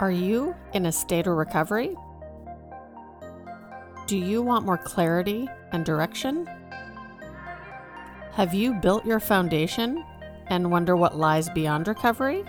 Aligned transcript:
Are 0.00 0.10
you 0.10 0.56
in 0.72 0.86
a 0.86 0.92
state 0.92 1.26
of 1.26 1.36
recovery? 1.36 1.94
Do 4.06 4.16
you 4.16 4.40
want 4.40 4.64
more 4.64 4.78
clarity 4.78 5.46
and 5.72 5.84
direction? 5.84 6.48
Have 8.32 8.54
you 8.54 8.72
built 8.72 9.04
your 9.04 9.20
foundation 9.20 10.02
and 10.46 10.70
wonder 10.70 10.96
what 10.96 11.18
lies 11.18 11.50
beyond 11.50 11.86
recovery? 11.86 12.46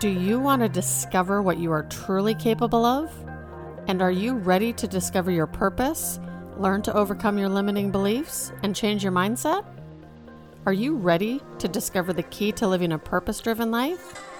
Do 0.00 0.08
you 0.08 0.40
want 0.40 0.62
to 0.62 0.70
discover 0.70 1.42
what 1.42 1.58
you 1.58 1.70
are 1.70 1.82
truly 1.82 2.34
capable 2.34 2.86
of? 2.86 3.12
And 3.88 4.00
are 4.00 4.10
you 4.10 4.36
ready 4.36 4.72
to 4.72 4.88
discover 4.88 5.30
your 5.30 5.46
purpose, 5.46 6.18
learn 6.56 6.80
to 6.80 6.94
overcome 6.94 7.36
your 7.36 7.50
limiting 7.50 7.90
beliefs, 7.90 8.52
and 8.62 8.74
change 8.74 9.02
your 9.02 9.12
mindset? 9.12 9.66
Are 10.64 10.72
you 10.72 10.96
ready 10.96 11.42
to 11.58 11.68
discover 11.68 12.14
the 12.14 12.22
key 12.22 12.52
to 12.52 12.66
living 12.66 12.92
a 12.92 12.98
purpose 12.98 13.38
driven 13.40 13.70
life? 13.70 14.32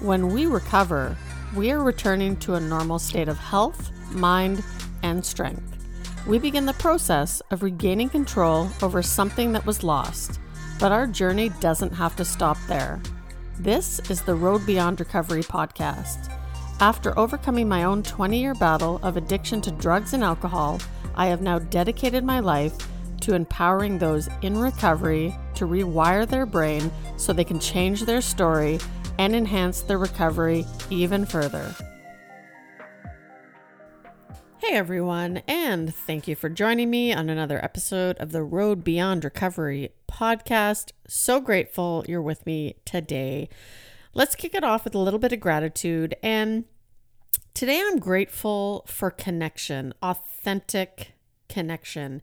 When 0.00 0.28
we 0.28 0.46
recover, 0.46 1.16
we 1.56 1.72
are 1.72 1.82
returning 1.82 2.36
to 2.36 2.54
a 2.54 2.60
normal 2.60 3.00
state 3.00 3.26
of 3.26 3.36
health, 3.36 3.90
mind, 4.12 4.62
and 5.02 5.24
strength. 5.24 5.76
We 6.24 6.38
begin 6.38 6.66
the 6.66 6.74
process 6.74 7.42
of 7.50 7.64
regaining 7.64 8.10
control 8.10 8.68
over 8.80 9.02
something 9.02 9.50
that 9.52 9.66
was 9.66 9.82
lost, 9.82 10.38
but 10.78 10.92
our 10.92 11.08
journey 11.08 11.48
doesn't 11.60 11.92
have 11.94 12.14
to 12.14 12.24
stop 12.24 12.56
there. 12.68 13.02
This 13.58 13.98
is 14.08 14.22
the 14.22 14.36
Road 14.36 14.64
Beyond 14.66 15.00
Recovery 15.00 15.42
podcast. 15.42 16.32
After 16.78 17.18
overcoming 17.18 17.68
my 17.68 17.82
own 17.82 18.04
20 18.04 18.38
year 18.38 18.54
battle 18.54 19.00
of 19.02 19.16
addiction 19.16 19.60
to 19.62 19.72
drugs 19.72 20.12
and 20.12 20.22
alcohol, 20.22 20.80
I 21.16 21.26
have 21.26 21.42
now 21.42 21.58
dedicated 21.58 22.22
my 22.22 22.38
life 22.38 22.76
to 23.22 23.34
empowering 23.34 23.98
those 23.98 24.28
in 24.42 24.56
recovery 24.56 25.36
to 25.56 25.66
rewire 25.66 26.26
their 26.26 26.46
brain 26.46 26.88
so 27.16 27.32
they 27.32 27.42
can 27.42 27.58
change 27.58 28.02
their 28.02 28.20
story 28.20 28.78
and 29.18 29.34
enhance 29.34 29.82
their 29.82 29.98
recovery 29.98 30.64
even 30.90 31.26
further. 31.26 31.74
Hey 34.58 34.74
everyone, 34.74 35.42
and 35.48 35.94
thank 35.94 36.28
you 36.28 36.36
for 36.36 36.48
joining 36.48 36.90
me 36.90 37.12
on 37.12 37.30
another 37.30 37.62
episode 37.64 38.16
of 38.18 38.32
the 38.32 38.42
Road 38.42 38.84
Beyond 38.84 39.24
Recovery 39.24 39.90
podcast. 40.10 40.92
So 41.06 41.40
grateful 41.40 42.04
you're 42.06 42.22
with 42.22 42.44
me 42.44 42.76
today. 42.84 43.48
Let's 44.14 44.34
kick 44.34 44.54
it 44.54 44.64
off 44.64 44.84
with 44.84 44.94
a 44.94 44.98
little 44.98 45.18
bit 45.20 45.32
of 45.32 45.40
gratitude. 45.40 46.16
And 46.22 46.64
today 47.54 47.80
I'm 47.82 47.98
grateful 47.98 48.84
for 48.86 49.10
connection, 49.10 49.94
authentic 50.02 51.12
connection. 51.48 52.20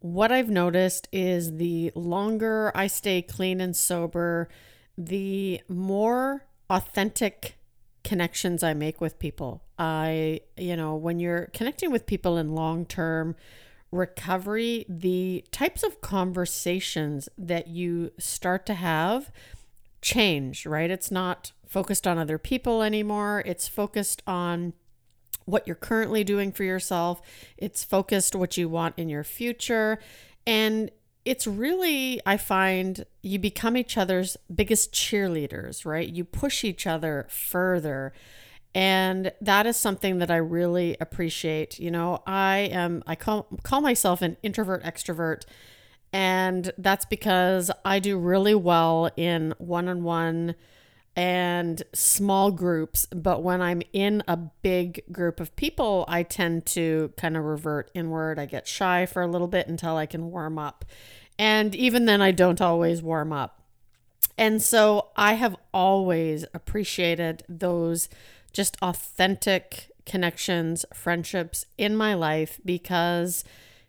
What 0.00 0.30
I've 0.30 0.50
noticed 0.50 1.08
is 1.12 1.56
the 1.56 1.90
longer 1.94 2.70
I 2.74 2.86
stay 2.86 3.22
clean 3.22 3.60
and 3.60 3.74
sober, 3.74 4.48
the 4.98 5.60
more 5.68 6.44
authentic 6.68 7.54
connections 8.02 8.62
I 8.62 8.74
make 8.74 9.00
with 9.00 9.18
people. 9.18 9.62
I, 9.78 10.40
you 10.56 10.76
know, 10.76 10.96
when 10.96 11.20
you're 11.20 11.46
connecting 11.52 11.92
with 11.92 12.04
people 12.04 12.36
in 12.36 12.54
long 12.54 12.84
term 12.84 13.36
recovery, 13.92 14.84
the 14.88 15.44
types 15.52 15.82
of 15.82 16.00
conversations 16.00 17.28
that 17.38 17.68
you 17.68 18.12
start 18.18 18.66
to 18.66 18.74
have 18.74 19.30
change, 20.02 20.66
right? 20.66 20.90
It's 20.90 21.10
not 21.10 21.52
focused 21.66 22.06
on 22.06 22.18
other 22.18 22.38
people 22.38 22.82
anymore, 22.82 23.42
it's 23.46 23.68
focused 23.68 24.22
on 24.26 24.72
what 25.44 25.66
you're 25.66 25.76
currently 25.76 26.24
doing 26.24 26.52
for 26.52 26.64
yourself, 26.64 27.22
it's 27.56 27.84
focused 27.84 28.34
what 28.34 28.56
you 28.56 28.68
want 28.68 28.94
in 28.98 29.08
your 29.08 29.24
future. 29.24 29.98
And 30.46 30.90
it's 31.28 31.46
really, 31.46 32.20
I 32.24 32.38
find, 32.38 33.04
you 33.20 33.38
become 33.38 33.76
each 33.76 33.98
other's 33.98 34.38
biggest 34.52 34.92
cheerleaders, 34.94 35.84
right? 35.84 36.08
You 36.08 36.24
push 36.24 36.64
each 36.64 36.86
other 36.86 37.26
further. 37.28 38.14
And 38.74 39.32
that 39.40 39.66
is 39.66 39.76
something 39.76 40.18
that 40.18 40.30
I 40.30 40.36
really 40.36 40.96
appreciate. 41.00 41.78
You 41.78 41.90
know, 41.90 42.22
I 42.26 42.70
am, 42.72 43.02
I 43.06 43.14
call, 43.14 43.46
call 43.62 43.82
myself 43.82 44.22
an 44.22 44.38
introvert 44.42 44.82
extrovert. 44.84 45.42
And 46.14 46.72
that's 46.78 47.04
because 47.04 47.70
I 47.84 47.98
do 47.98 48.18
really 48.18 48.54
well 48.54 49.10
in 49.14 49.52
one 49.58 49.86
on 49.86 50.02
one 50.04 50.54
and 51.18 51.82
small 51.92 52.52
groups. 52.52 53.04
But 53.06 53.42
when 53.42 53.60
I'm 53.60 53.82
in 53.92 54.22
a 54.28 54.36
big 54.36 55.02
group 55.10 55.40
of 55.40 55.54
people, 55.56 56.04
I 56.06 56.22
tend 56.22 56.64
to 56.66 57.12
kind 57.16 57.36
of 57.36 57.42
revert 57.42 57.90
inward. 57.92 58.38
I 58.38 58.46
get 58.46 58.68
shy 58.68 59.04
for 59.04 59.20
a 59.20 59.26
little 59.26 59.48
bit 59.48 59.66
until 59.66 59.96
I 59.96 60.06
can 60.06 60.30
warm 60.30 60.60
up. 60.60 60.84
And 61.36 61.74
even 61.74 62.04
then, 62.04 62.22
I 62.22 62.30
don't 62.30 62.60
always 62.60 63.02
warm 63.02 63.32
up. 63.32 63.60
And 64.38 64.62
so 64.62 65.08
I 65.16 65.34
have 65.34 65.56
always 65.74 66.44
appreciated 66.54 67.42
those 67.48 68.08
just 68.52 68.76
authentic 68.80 69.90
connections, 70.06 70.84
friendships 70.94 71.66
in 71.76 71.96
my 71.96 72.14
life 72.14 72.60
because 72.64 73.42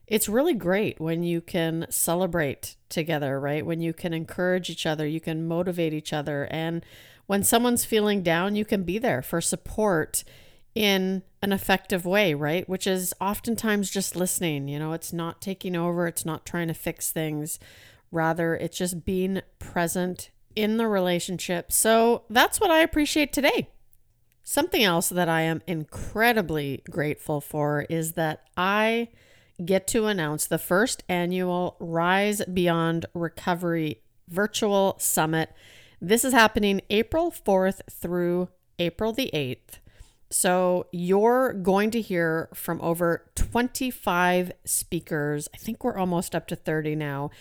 it's 0.08 0.28
really 0.28 0.56
great 0.56 1.00
when 1.00 1.22
you 1.22 1.42
can 1.42 1.86
celebrate 1.92 2.76
together, 2.90 3.40
right? 3.40 3.64
When 3.64 3.82
you 3.82 3.94
can 3.94 4.16
encourage 4.16 4.72
each 4.72 4.88
other, 4.88 5.06
you 5.06 5.22
can 5.22 5.48
motivate 5.48 5.94
each 5.94 6.12
other. 6.12 6.48
And 6.50 6.84
when 7.30 7.44
someone's 7.44 7.86
feeling 7.86 8.24
down, 8.24 8.56
you 8.56 8.66
can 8.66 8.82
be 8.82 8.98
there 8.98 9.22
for 9.22 9.40
support 9.40 10.24
in 10.74 11.22
an 11.44 11.54
effective 11.54 12.04
way, 12.04 12.34
right? 12.34 12.68
Which 12.68 12.88
is 12.88 13.14
oftentimes 13.22 13.92
just 13.92 14.16
listening. 14.16 14.68
You 14.68 14.80
know, 14.80 14.94
it's 14.94 15.14
not 15.14 15.40
taking 15.40 15.76
over, 15.76 16.08
it's 16.08 16.26
not 16.26 16.44
trying 16.44 16.70
to 16.70 16.74
fix 16.74 17.12
things. 17.12 17.60
Rather, 18.12 18.56
it's 18.56 18.80
just 18.80 19.06
being 19.06 19.44
present 19.60 20.32
in 20.56 20.78
the 20.78 20.88
relationship. 20.88 21.72
So 21.72 22.24
that's 22.32 22.60
what 22.60 22.72
I 22.72 22.80
appreciate 22.80 23.32
today. 23.32 23.70
Something 24.42 24.82
else 24.82 25.10
that 25.10 25.30
I 25.30 25.42
am 25.42 25.62
incredibly 25.68 26.82
grateful 26.90 27.42
for 27.42 27.86
is 27.92 28.14
that 28.14 28.42
I 28.58 29.10
get 29.64 29.86
to 29.90 30.08
announce 30.08 30.48
the 30.48 30.58
first 30.58 31.04
annual 31.08 31.78
Rise 31.80 32.42
Beyond 32.52 33.06
Recovery 33.14 34.02
virtual 34.28 34.96
summit. 34.98 35.52
This 36.02 36.24
is 36.24 36.32
happening 36.32 36.80
April 36.90 37.30
4th 37.30 37.82
through 37.92 38.48
April 38.78 39.12
the 39.12 39.30
8th. 39.34 39.80
So 40.30 40.88
you're 40.94 41.52
going 41.52 41.92
to 41.92 42.00
hear 42.00 42.48
from 42.54 42.80
over 42.82 43.26
25 43.36 44.54
speakers. 44.64 45.50
I 45.54 45.58
think 45.58 45.84
we're 45.84 45.98
almost 45.98 46.34
up 46.34 46.48
to 46.48 46.56
30 46.56 46.96
now 46.96 47.32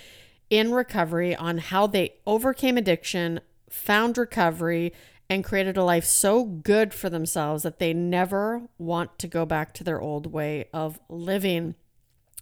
in 0.51 0.73
recovery 0.73 1.37
on 1.37 1.59
how 1.59 1.87
they 1.87 2.15
overcame 2.27 2.77
addiction, 2.77 3.41
found 3.71 4.19
recovery, 4.19 4.93
and 5.31 5.45
created 5.45 5.77
a 5.77 5.85
life 5.85 6.05
so 6.05 6.45
good 6.45 6.93
for 6.93 7.09
themselves 7.09 7.63
that 7.63 7.79
they 7.79 7.95
never 7.95 8.63
want 8.77 9.21
to 9.21 9.29
go 9.29 9.47
back 9.47 9.73
to 9.75 9.85
their 9.85 10.01
old 10.01 10.33
way 10.33 10.65
of 10.73 10.99
living. 11.09 11.77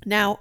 Now, 0.06 0.40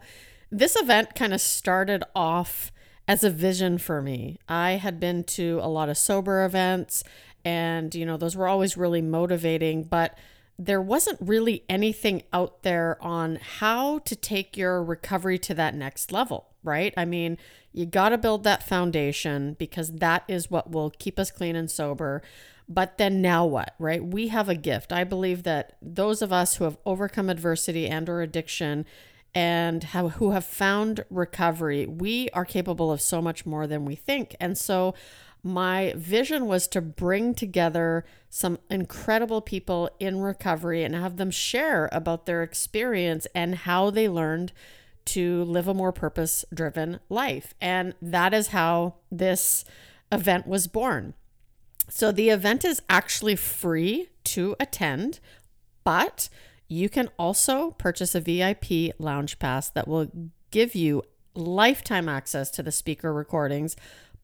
this 0.50 0.78
event 0.78 1.16
kind 1.16 1.34
of 1.34 1.41
started 1.41 2.03
off 2.16 2.72
as 3.07 3.23
a 3.23 3.29
vision 3.29 3.77
for 3.77 4.01
me. 4.01 4.39
I 4.47 4.71
had 4.71 4.99
been 4.99 5.23
to 5.23 5.59
a 5.61 5.67
lot 5.67 5.89
of 5.89 5.97
sober 5.97 6.43
events 6.45 7.03
and, 7.43 7.93
you 7.93 8.05
know, 8.05 8.17
those 8.17 8.35
were 8.35 8.47
always 8.47 8.75
really 8.75 9.01
motivating, 9.01 9.83
but 9.83 10.17
there 10.57 10.81
wasn't 10.81 11.19
really 11.21 11.63
anything 11.69 12.23
out 12.33 12.63
there 12.63 12.97
on 13.01 13.38
how 13.59 13.99
to 13.99 14.16
take 14.16 14.57
your 14.57 14.83
recovery 14.83 15.38
to 15.38 15.53
that 15.53 15.75
next 15.75 16.11
level, 16.11 16.47
right? 16.63 16.93
I 16.97 17.05
mean, 17.05 17.38
you 17.71 17.85
got 17.85 18.09
to 18.09 18.17
build 18.17 18.43
that 18.45 18.63
foundation 18.63 19.55
because 19.59 19.91
that 19.97 20.23
is 20.27 20.49
what 20.49 20.72
will 20.72 20.89
keep 20.91 21.19
us 21.19 21.29
clean 21.29 21.55
and 21.55 21.69
sober. 21.69 22.22
But 22.67 22.97
then 22.97 23.22
now 23.22 23.45
what, 23.45 23.75
right? 23.77 24.03
We 24.03 24.29
have 24.29 24.49
a 24.49 24.55
gift. 24.55 24.91
I 24.91 25.03
believe 25.03 25.43
that 25.43 25.75
those 25.81 26.22
of 26.22 26.33
us 26.33 26.55
who 26.55 26.63
have 26.63 26.77
overcome 26.85 27.29
adversity 27.29 27.87
and 27.87 28.09
or 28.09 28.22
addiction 28.22 28.85
and 29.35 29.84
have, 29.84 30.13
who 30.13 30.31
have 30.31 30.46
found 30.46 31.03
recovery, 31.09 31.85
we 31.85 32.29
are 32.29 32.46
capable 32.46 32.91
of 32.91 33.02
so 33.02 33.22
much 33.22 33.46
more 33.46 33.67
than 33.67 33.84
we 33.84 33.93
think. 33.96 34.35
And 34.40 34.58
so 34.58 34.96
my 35.43 35.93
vision 35.96 36.47
was 36.47 36.67
to 36.70 36.82
bring 36.82 37.35
together 37.35 38.05
some 38.29 38.58
incredible 38.70 39.41
people 39.41 39.90
in 39.99 40.22
recovery 40.22 40.84
and 40.84 40.96
have 40.96 41.17
them 41.17 41.29
share 41.29 41.90
about 41.91 42.26
their 42.26 42.41
experience 42.41 43.28
and 43.35 43.55
how 43.55 43.90
they 43.90 44.08
learned 44.08 44.53
to 45.05 45.43
live 45.43 45.67
a 45.67 45.73
more 45.73 45.91
purpose 45.91 46.46
driven 46.52 46.99
life. 47.09 47.53
And 47.61 47.93
that 48.02 48.34
is 48.34 48.47
how 48.47 48.96
this 49.11 49.66
event 50.11 50.47
was 50.47 50.66
born. 50.66 51.14
So 51.90 52.11
the 52.11 52.29
event 52.29 52.66
is 52.66 52.82
actually 52.90 53.35
free 53.35 54.09
to 54.23 54.55
attend, 54.59 55.20
but 55.84 56.29
you 56.67 56.90
can 56.90 57.09
also 57.17 57.72
purchase 57.72 58.16
a 58.16 58.20
VIP 58.20 58.94
lounge 59.00 59.40
pass 59.40 59.70
that 59.70 59.88
will 59.88 60.09
give 60.52 60.76
you 60.76 61.03
lifetime 61.34 62.08
access 62.08 62.50
to 62.50 62.64
the 62.64 62.72
speaker 62.72 63.14
recordings 63.14 63.76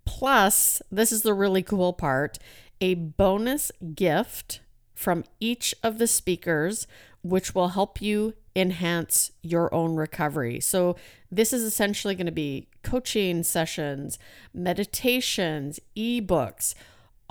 Plus, 0.06 0.82
this 0.92 1.12
is 1.12 1.22
the 1.22 1.34
really 1.34 1.64
cool 1.64 1.94
part 1.94 2.38
a 2.80 2.96
bonus 2.96 3.72
gift 3.94 4.62
from 4.96 5.24
each 5.40 5.76
of 5.84 6.00
the 6.00 6.08
speakers, 6.08 6.88
which 7.22 7.54
will 7.54 7.70
help 7.70 8.02
you 8.02 8.34
enhance 8.56 9.32
your 9.44 9.74
own 9.74 9.96
recovery. 9.96 10.60
So, 10.60 10.96
this 11.32 11.54
is 11.54 11.64
essentially 11.64 12.16
going 12.16 12.26
to 12.26 12.32
be 12.32 12.68
coaching 12.84 13.44
sessions, 13.44 14.18
meditations, 14.54 15.80
ebooks, 15.96 16.74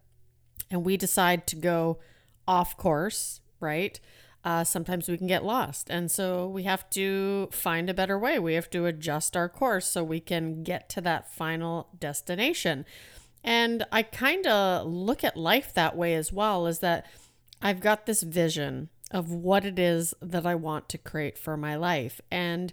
and 0.71 0.85
we 0.85 0.97
decide 0.97 1.47
to 1.49 1.57
go 1.57 1.99
off 2.47 2.77
course, 2.77 3.41
right? 3.61 4.01
uh, 4.45 4.65
sometimes 4.65 5.09
we 5.09 5.19
can 5.19 5.27
get 5.27 5.45
lost. 5.45 5.91
And 5.91 6.11
so 6.11 6.47
we 6.49 6.63
have 6.63 6.89
to 6.91 7.49
find 7.53 7.91
a 7.91 7.95
better 7.95 8.19
way. 8.19 8.39
We 8.39 8.55
have 8.55 8.71
to 8.71 8.87
adjust 8.87 9.37
our 9.37 9.49
course 9.49 9.87
so 9.87 10.05
we 10.05 10.21
can 10.21 10.63
get 10.63 10.89
to 10.91 11.01
that 11.03 11.31
final 11.31 11.89
destination. 11.99 12.87
And 13.43 13.85
I 13.93 14.03
kind 14.03 14.47
of 14.47 14.87
look 14.87 15.25
at 15.25 15.37
life 15.37 15.75
that 15.75 15.97
way 15.97 16.15
as 16.15 16.33
well 16.33 16.67
is 16.67 16.79
that 16.79 17.07
I've 17.61 17.81
got 17.81 18.07
this 18.07 18.23
vision 18.23 18.89
of 19.11 19.31
what 19.31 19.65
it 19.65 19.79
is 19.79 20.15
that 20.23 20.47
I 20.47 20.55
want 20.55 20.89
to 20.91 20.99
create 20.99 21.37
for 21.39 21.57
my 21.57 21.77
life. 21.77 22.21
And 22.31 22.73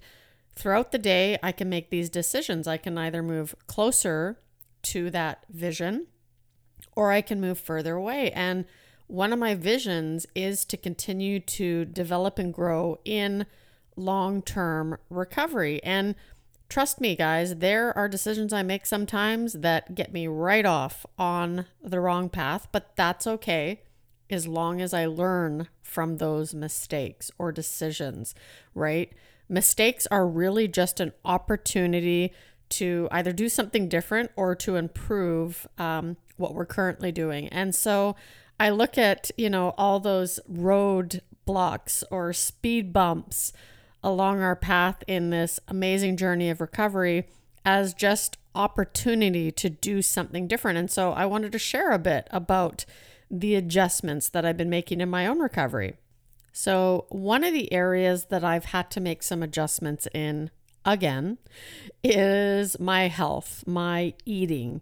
throughout 0.55 0.91
the 0.91 0.97
day, 0.97 1.37
I 1.43 1.51
can 1.51 1.69
make 1.69 1.89
these 1.89 2.09
decisions. 2.09 2.67
I 2.67 2.77
can 2.77 2.97
either 2.97 3.21
move 3.21 3.55
closer 3.67 4.39
to 4.83 5.09
that 5.11 5.45
vision 5.49 6.07
or 6.95 7.11
I 7.11 7.21
can 7.21 7.41
move 7.41 7.59
further 7.59 7.95
away. 7.95 8.31
And 8.31 8.65
one 9.07 9.33
of 9.33 9.39
my 9.39 9.55
visions 9.55 10.25
is 10.33 10.65
to 10.65 10.77
continue 10.77 11.39
to 11.39 11.85
develop 11.85 12.39
and 12.39 12.53
grow 12.53 12.99
in 13.05 13.45
long 13.95 14.41
term 14.41 14.97
recovery. 15.09 15.81
And 15.83 16.15
trust 16.69 16.99
me, 16.99 17.15
guys, 17.15 17.57
there 17.57 17.95
are 17.97 18.09
decisions 18.09 18.53
I 18.53 18.63
make 18.63 18.85
sometimes 18.85 19.53
that 19.53 19.95
get 19.95 20.13
me 20.13 20.27
right 20.27 20.65
off 20.65 21.05
on 21.19 21.65
the 21.83 21.99
wrong 21.99 22.29
path, 22.29 22.67
but 22.71 22.95
that's 22.95 23.27
okay 23.27 23.81
as 24.29 24.47
long 24.47 24.81
as 24.81 24.93
I 24.93 25.05
learn 25.05 25.67
from 25.83 26.17
those 26.17 26.53
mistakes 26.55 27.29
or 27.37 27.51
decisions, 27.51 28.33
right? 28.73 29.13
Mistakes 29.47 30.07
are 30.07 30.27
really 30.27 30.67
just 30.67 30.99
an 30.99 31.13
opportunity 31.23 32.33
to 32.69 33.07
either 33.11 33.31
do 33.31 33.47
something 33.47 33.87
different 33.87 34.31
or 34.35 34.55
to 34.55 34.75
improve 34.75 35.67
um, 35.77 36.17
what 36.37 36.53
we're 36.53 36.65
currently 36.65 37.11
doing. 37.11 37.47
And 37.49 37.75
so 37.75 38.15
I 38.59 38.69
look 38.69 38.97
at, 38.97 39.31
you 39.37 39.49
know, 39.49 39.73
all 39.77 39.99
those 39.99 40.39
road 40.47 41.21
blocks 41.45 42.03
or 42.09 42.33
speed 42.33 42.91
bumps 42.91 43.53
along 44.03 44.41
our 44.41 44.55
path 44.55 45.03
in 45.07 45.29
this 45.29 45.59
amazing 45.67 46.17
journey 46.17 46.49
of 46.49 46.61
recovery 46.61 47.27
as 47.63 47.93
just 47.93 48.37
opportunity 48.53 49.51
to 49.51 49.69
do 49.69 50.01
something 50.01 50.47
different. 50.47 50.77
And 50.77 50.89
so 50.89 51.11
I 51.11 51.25
wanted 51.25 51.51
to 51.51 51.59
share 51.59 51.91
a 51.91 51.99
bit 51.99 52.27
about 52.31 52.85
the 53.29 53.55
adjustments 53.55 54.29
that 54.29 54.45
I've 54.45 54.57
been 54.57 54.69
making 54.69 55.01
in 55.01 55.09
my 55.09 55.27
own 55.27 55.39
recovery. 55.39 55.95
So, 56.57 57.05
one 57.09 57.43
of 57.43 57.53
the 57.53 57.71
areas 57.73 58.27
that 58.27 58.45
I've 58.45 58.63
had 58.63 58.89
to 58.91 59.01
make 59.01 59.23
some 59.23 59.43
adjustments 59.43 60.07
in 60.13 60.51
again 60.85 61.37
is 62.01 62.79
my 62.79 63.09
health, 63.09 63.65
my 63.67 64.13
eating. 64.23 64.79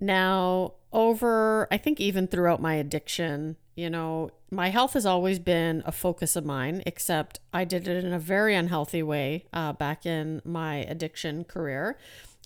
Now, 0.00 0.72
over, 0.94 1.68
I 1.70 1.76
think, 1.76 2.00
even 2.00 2.26
throughout 2.26 2.62
my 2.62 2.72
addiction, 2.76 3.56
you 3.76 3.90
know, 3.90 4.30
my 4.50 4.70
health 4.70 4.94
has 4.94 5.04
always 5.04 5.38
been 5.38 5.82
a 5.84 5.92
focus 5.92 6.36
of 6.36 6.46
mine, 6.46 6.82
except 6.86 7.38
I 7.52 7.66
did 7.66 7.86
it 7.86 8.02
in 8.02 8.14
a 8.14 8.18
very 8.18 8.54
unhealthy 8.54 9.02
way 9.02 9.44
uh, 9.52 9.74
back 9.74 10.06
in 10.06 10.40
my 10.42 10.76
addiction 10.76 11.44
career. 11.44 11.98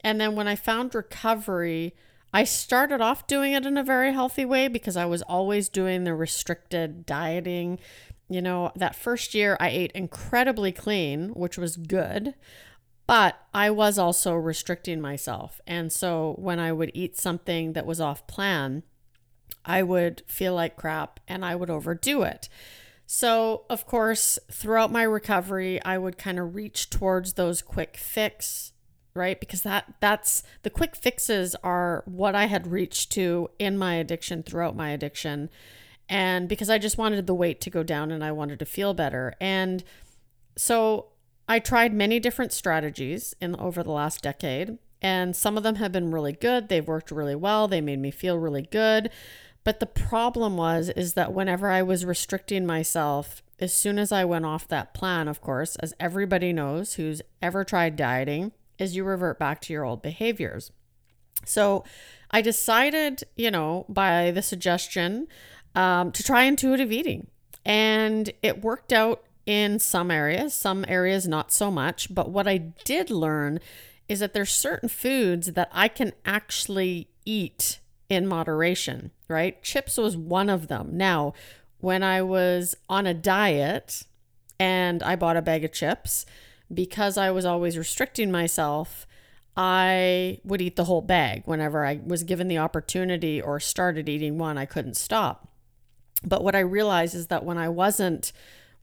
And 0.02 0.20
then 0.20 0.34
when 0.34 0.48
I 0.48 0.56
found 0.56 0.96
recovery, 0.96 1.94
I 2.32 2.42
started 2.42 3.00
off 3.00 3.28
doing 3.28 3.52
it 3.52 3.64
in 3.64 3.78
a 3.78 3.84
very 3.84 4.12
healthy 4.12 4.44
way 4.44 4.66
because 4.66 4.96
I 4.96 5.04
was 5.04 5.22
always 5.22 5.68
doing 5.68 6.02
the 6.02 6.14
restricted 6.14 7.06
dieting. 7.06 7.78
You 8.28 8.42
know, 8.42 8.72
that 8.76 8.96
first 8.96 9.34
year 9.34 9.56
I 9.60 9.68
ate 9.68 9.92
incredibly 9.92 10.72
clean, 10.72 11.30
which 11.30 11.58
was 11.58 11.76
good. 11.76 12.34
But 13.06 13.38
I 13.52 13.70
was 13.70 13.98
also 13.98 14.34
restricting 14.34 15.00
myself. 15.00 15.60
And 15.66 15.92
so 15.92 16.36
when 16.38 16.58
I 16.58 16.72
would 16.72 16.90
eat 16.94 17.18
something 17.18 17.74
that 17.74 17.84
was 17.84 18.00
off 18.00 18.26
plan, 18.26 18.82
I 19.64 19.82
would 19.82 20.22
feel 20.26 20.54
like 20.54 20.76
crap 20.76 21.20
and 21.28 21.44
I 21.44 21.54
would 21.54 21.70
overdo 21.70 22.22
it. 22.22 22.48
So, 23.06 23.64
of 23.68 23.86
course, 23.86 24.38
throughout 24.50 24.90
my 24.90 25.02
recovery, 25.02 25.82
I 25.84 25.98
would 25.98 26.16
kind 26.16 26.38
of 26.38 26.54
reach 26.54 26.88
towards 26.88 27.34
those 27.34 27.60
quick 27.60 27.98
fix, 27.98 28.72
right? 29.12 29.38
Because 29.38 29.62
that 29.62 29.94
that's 30.00 30.42
the 30.62 30.70
quick 30.70 30.96
fixes 30.96 31.54
are 31.62 32.02
what 32.06 32.34
I 32.34 32.46
had 32.46 32.66
reached 32.66 33.12
to 33.12 33.50
in 33.58 33.76
my 33.76 33.94
addiction 33.96 34.42
throughout 34.42 34.74
my 34.74 34.90
addiction. 34.90 35.50
And 36.08 36.48
because 36.48 36.68
I 36.68 36.78
just 36.78 36.98
wanted 36.98 37.26
the 37.26 37.34
weight 37.34 37.60
to 37.62 37.70
go 37.70 37.82
down 37.82 38.10
and 38.10 38.22
I 38.22 38.32
wanted 38.32 38.58
to 38.58 38.66
feel 38.66 38.94
better. 38.94 39.34
And 39.40 39.82
so 40.56 41.08
I 41.48 41.58
tried 41.58 41.92
many 41.92 42.20
different 42.20 42.52
strategies 42.52 43.34
in 43.40 43.56
over 43.56 43.82
the 43.82 43.92
last 43.92 44.22
decade, 44.22 44.78
and 45.02 45.36
some 45.36 45.56
of 45.56 45.62
them 45.62 45.76
have 45.76 45.92
been 45.92 46.10
really 46.10 46.32
good. 46.32 46.68
They've 46.68 46.86
worked 46.86 47.10
really 47.10 47.34
well. 47.34 47.68
They 47.68 47.80
made 47.80 47.98
me 47.98 48.10
feel 48.10 48.38
really 48.38 48.62
good. 48.62 49.10
But 49.62 49.80
the 49.80 49.86
problem 49.86 50.56
was 50.56 50.90
is 50.90 51.14
that 51.14 51.32
whenever 51.32 51.70
I 51.70 51.82
was 51.82 52.04
restricting 52.04 52.66
myself, 52.66 53.42
as 53.58 53.72
soon 53.72 53.98
as 53.98 54.12
I 54.12 54.24
went 54.24 54.44
off 54.44 54.68
that 54.68 54.94
plan, 54.94 55.28
of 55.28 55.40
course, 55.40 55.76
as 55.76 55.94
everybody 55.98 56.52
knows 56.52 56.94
who's 56.94 57.22
ever 57.40 57.64
tried 57.64 57.96
dieting, 57.96 58.52
is 58.78 58.96
you 58.96 59.04
revert 59.04 59.38
back 59.38 59.60
to 59.62 59.72
your 59.72 59.84
old 59.84 60.02
behaviors. 60.02 60.70
So 61.44 61.84
I 62.30 62.40
decided, 62.40 63.24
you 63.36 63.50
know, 63.50 63.86
by 63.88 64.30
the 64.30 64.42
suggestion 64.42 65.28
um, 65.74 66.12
to 66.12 66.22
try 66.22 66.44
intuitive 66.44 66.92
eating. 66.92 67.26
And 67.64 68.30
it 68.42 68.62
worked 68.62 68.92
out 68.92 69.24
in 69.46 69.78
some 69.78 70.10
areas, 70.10 70.54
some 70.54 70.84
areas 70.88 71.26
not 71.26 71.52
so 71.52 71.70
much. 71.70 72.14
But 72.14 72.30
what 72.30 72.46
I 72.46 72.58
did 72.58 73.10
learn 73.10 73.60
is 74.08 74.20
that 74.20 74.34
there's 74.34 74.52
certain 74.52 74.88
foods 74.88 75.52
that 75.52 75.70
I 75.72 75.88
can 75.88 76.12
actually 76.24 77.08
eat 77.24 77.78
in 78.08 78.26
moderation, 78.26 79.10
right? 79.28 79.62
Chips 79.62 79.96
was 79.96 80.16
one 80.16 80.50
of 80.50 80.68
them. 80.68 80.90
Now, 80.92 81.32
when 81.78 82.02
I 82.02 82.22
was 82.22 82.76
on 82.88 83.06
a 83.06 83.14
diet 83.14 84.04
and 84.58 85.02
I 85.02 85.16
bought 85.16 85.36
a 85.36 85.42
bag 85.42 85.64
of 85.64 85.72
chips, 85.72 86.26
because 86.72 87.16
I 87.18 87.30
was 87.30 87.44
always 87.44 87.78
restricting 87.78 88.30
myself, 88.30 89.06
I 89.56 90.40
would 90.44 90.60
eat 90.60 90.76
the 90.76 90.84
whole 90.84 91.02
bag 91.02 91.42
whenever 91.44 91.84
I 91.84 92.00
was 92.04 92.24
given 92.24 92.48
the 92.48 92.58
opportunity 92.58 93.40
or 93.40 93.60
started 93.60 94.08
eating 94.08 94.38
one, 94.38 94.58
I 94.58 94.66
couldn't 94.66 94.96
stop. 94.96 95.48
But 96.24 96.42
what 96.42 96.54
I 96.54 96.60
realized 96.60 97.14
is 97.14 97.26
that 97.28 97.44
when 97.44 97.58
I 97.58 97.68
wasn't 97.68 98.32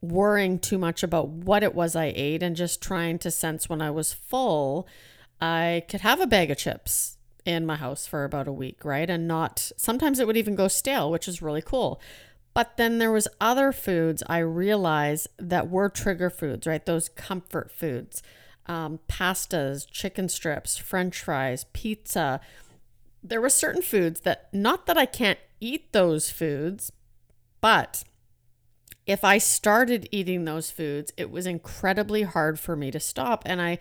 worrying 0.01 0.59
too 0.59 0.77
much 0.77 1.03
about 1.03 1.27
what 1.29 1.63
it 1.63 1.75
was 1.75 1.95
I 1.95 2.11
ate 2.15 2.41
and 2.41 2.55
just 2.55 2.81
trying 2.81 3.19
to 3.19 3.31
sense 3.31 3.69
when 3.69 3.81
I 3.81 3.91
was 3.91 4.13
full, 4.13 4.87
I 5.39 5.83
could 5.89 6.01
have 6.01 6.19
a 6.19 6.27
bag 6.27 6.51
of 6.51 6.57
chips 6.57 7.17
in 7.45 7.65
my 7.65 7.75
house 7.75 8.05
for 8.05 8.23
about 8.23 8.47
a 8.47 8.53
week, 8.53 8.85
right? 8.85 9.09
And 9.09 9.27
not, 9.27 9.71
sometimes 9.77 10.19
it 10.19 10.27
would 10.27 10.37
even 10.37 10.55
go 10.55 10.67
stale, 10.67 11.09
which 11.09 11.27
is 11.27 11.41
really 11.41 11.61
cool. 11.61 12.01
But 12.53 12.77
then 12.77 12.97
there 12.97 13.11
was 13.11 13.27
other 13.39 13.71
foods 13.71 14.23
I 14.27 14.39
realized 14.39 15.27
that 15.37 15.69
were 15.69 15.89
trigger 15.89 16.29
foods, 16.29 16.67
right? 16.67 16.85
Those 16.85 17.09
comfort 17.09 17.71
foods, 17.71 18.21
um, 18.65 18.99
pastas, 19.07 19.87
chicken 19.89 20.29
strips, 20.29 20.77
French 20.77 21.21
fries, 21.21 21.65
pizza. 21.73 22.41
There 23.23 23.41
were 23.41 23.49
certain 23.49 23.81
foods 23.81 24.21
that, 24.21 24.49
not 24.53 24.85
that 24.87 24.97
I 24.97 25.05
can't 25.05 25.39
eat 25.59 25.91
those 25.93 26.29
foods, 26.29 26.91
but 27.61 28.03
if 29.05 29.23
I 29.23 29.37
started 29.37 30.07
eating 30.11 30.45
those 30.45 30.71
foods, 30.71 31.11
it 31.17 31.31
was 31.31 31.45
incredibly 31.45 32.23
hard 32.23 32.59
for 32.59 32.75
me 32.75 32.91
to 32.91 32.99
stop. 32.99 33.43
And 33.45 33.61
I, 33.61 33.79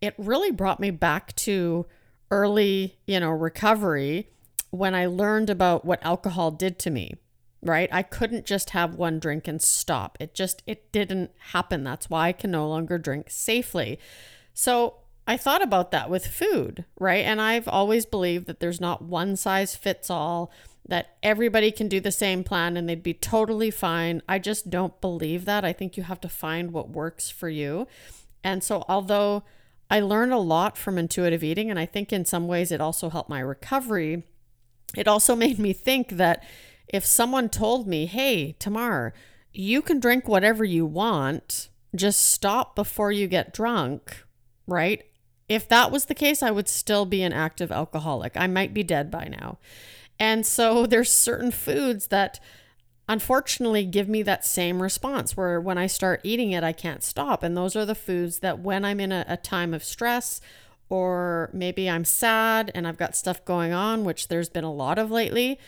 it 0.00 0.14
really 0.16 0.50
brought 0.50 0.80
me 0.80 0.90
back 0.90 1.34
to 1.36 1.86
early, 2.30 2.98
you 3.06 3.20
know, 3.20 3.30
recovery 3.30 4.28
when 4.70 4.94
I 4.94 5.06
learned 5.06 5.50
about 5.50 5.84
what 5.84 6.04
alcohol 6.04 6.50
did 6.52 6.78
to 6.80 6.90
me, 6.90 7.14
right? 7.62 7.88
I 7.92 8.02
couldn't 8.02 8.46
just 8.46 8.70
have 8.70 8.94
one 8.94 9.18
drink 9.18 9.48
and 9.48 9.60
stop. 9.60 10.16
It 10.20 10.34
just 10.34 10.62
it 10.66 10.92
didn't 10.92 11.32
happen. 11.50 11.82
That's 11.82 12.08
why 12.08 12.28
I 12.28 12.32
can 12.32 12.52
no 12.52 12.68
longer 12.68 12.98
drink 12.98 13.26
safely. 13.30 13.98
So, 14.54 14.94
I 15.26 15.36
thought 15.36 15.62
about 15.62 15.92
that 15.92 16.10
with 16.10 16.26
food, 16.26 16.84
right? 16.98 17.24
And 17.24 17.40
I've 17.40 17.68
always 17.68 18.04
believed 18.04 18.46
that 18.46 18.58
there's 18.58 18.80
not 18.80 19.02
one 19.02 19.36
size 19.36 19.76
fits 19.76 20.10
all, 20.10 20.50
that 20.90 21.16
everybody 21.22 21.70
can 21.70 21.88
do 21.88 22.00
the 22.00 22.10
same 22.10 22.42
plan 22.42 22.76
and 22.76 22.88
they'd 22.88 23.02
be 23.02 23.14
totally 23.14 23.70
fine. 23.70 24.22
I 24.28 24.40
just 24.40 24.70
don't 24.70 25.00
believe 25.00 25.44
that. 25.44 25.64
I 25.64 25.72
think 25.72 25.96
you 25.96 26.02
have 26.02 26.20
to 26.20 26.28
find 26.28 26.72
what 26.72 26.90
works 26.90 27.30
for 27.30 27.48
you. 27.48 27.86
And 28.42 28.62
so, 28.62 28.84
although 28.88 29.44
I 29.88 30.00
learned 30.00 30.32
a 30.32 30.38
lot 30.38 30.76
from 30.76 30.98
intuitive 30.98 31.44
eating, 31.44 31.70
and 31.70 31.78
I 31.78 31.86
think 31.86 32.12
in 32.12 32.24
some 32.24 32.48
ways 32.48 32.72
it 32.72 32.80
also 32.80 33.08
helped 33.08 33.30
my 33.30 33.38
recovery, 33.38 34.24
it 34.96 35.06
also 35.06 35.36
made 35.44 35.60
me 35.60 35.72
think 35.72 36.10
that 36.10 36.44
if 36.88 37.06
someone 37.06 37.48
told 37.48 37.86
me, 37.86 38.06
hey, 38.06 38.56
Tamar, 38.58 39.14
you 39.52 39.82
can 39.82 40.00
drink 40.00 40.26
whatever 40.26 40.64
you 40.64 40.84
want, 40.84 41.68
just 41.94 42.20
stop 42.20 42.74
before 42.74 43.12
you 43.12 43.28
get 43.28 43.54
drunk, 43.54 44.24
right? 44.66 45.04
If 45.48 45.68
that 45.68 45.92
was 45.92 46.06
the 46.06 46.14
case, 46.14 46.42
I 46.42 46.50
would 46.50 46.68
still 46.68 47.06
be 47.06 47.22
an 47.22 47.32
active 47.32 47.70
alcoholic. 47.70 48.36
I 48.36 48.48
might 48.48 48.74
be 48.74 48.82
dead 48.82 49.08
by 49.08 49.28
now. 49.28 49.58
And 50.20 50.46
so 50.46 50.86
there's 50.86 51.10
certain 51.10 51.50
foods 51.50 52.08
that 52.08 52.38
unfortunately 53.08 53.84
give 53.84 54.08
me 54.08 54.22
that 54.22 54.44
same 54.44 54.80
response 54.80 55.36
where 55.36 55.60
when 55.60 55.78
I 55.78 55.88
start 55.88 56.20
eating 56.22 56.52
it, 56.52 56.62
I 56.62 56.72
can't 56.72 57.02
stop. 57.02 57.42
And 57.42 57.56
those 57.56 57.74
are 57.74 57.84
the 57.84 57.96
foods 57.96 58.38
that 58.38 58.60
when 58.60 58.84
I'm 58.84 59.00
in 59.00 59.10
a, 59.10 59.24
a 59.26 59.36
time 59.36 59.74
of 59.74 59.82
stress 59.82 60.40
or 60.88 61.50
maybe 61.52 61.90
I'm 61.90 62.04
sad 62.04 62.70
and 62.74 62.86
I've 62.86 62.96
got 62.96 63.16
stuff 63.16 63.44
going 63.44 63.72
on, 63.72 64.04
which 64.04 64.28
there's 64.28 64.48
been 64.48 64.64
a 64.64 64.72
lot 64.72 64.98
of 64.98 65.10
lately, 65.10 65.58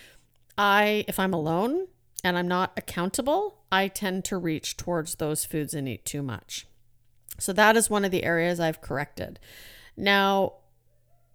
I, 0.56 1.04
if 1.08 1.18
I'm 1.18 1.32
alone 1.32 1.88
and 2.22 2.38
I'm 2.38 2.48
not 2.48 2.72
accountable, 2.76 3.58
I 3.72 3.88
tend 3.88 4.24
to 4.26 4.36
reach 4.36 4.76
towards 4.76 5.16
those 5.16 5.44
foods 5.44 5.74
and 5.74 5.88
eat 5.88 6.04
too 6.04 6.22
much. 6.22 6.66
So 7.38 7.52
that 7.54 7.76
is 7.76 7.90
one 7.90 8.04
of 8.04 8.10
the 8.10 8.24
areas 8.24 8.60
I've 8.60 8.80
corrected. 8.80 9.40
Now, 9.96 10.54